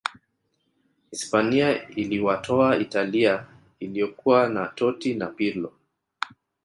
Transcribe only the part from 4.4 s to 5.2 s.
na totti